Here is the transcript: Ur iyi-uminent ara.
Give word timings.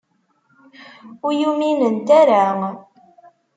Ur 1.25 1.31
iyi-uminent 1.33 2.07
ara. 2.21 2.43